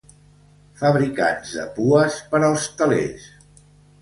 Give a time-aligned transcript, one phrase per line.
[0.79, 3.31] Fabricants de pues per als telers.